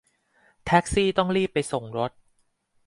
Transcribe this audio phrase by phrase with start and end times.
[0.65, 2.11] แท็กซี่ต้องรีบไปส่งรถ